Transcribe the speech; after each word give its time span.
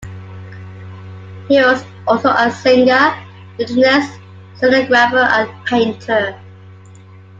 He 1.47 1.61
was 1.61 1.83
also 2.07 2.31
a 2.35 2.49
singer, 2.49 3.13
lutenist, 3.59 4.19
scenographer 4.57 5.29
and 5.29 5.65
painter. 5.67 6.41